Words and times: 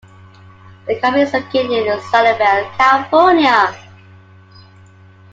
The 0.87 0.99
company 0.99 1.25
is 1.25 1.31
located 1.33 1.69
in 1.69 1.99
Sunnyvale, 1.99 2.75
California. 2.75 3.71